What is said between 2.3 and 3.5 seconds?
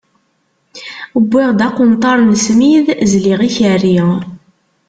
smid, zliɣ